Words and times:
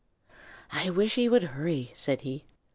"I 0.71 0.89
wish 0.89 1.13
he 1.13 1.29
would 1.29 1.43
hurry," 1.43 1.91
said 1.93 2.21
he. 2.21 2.45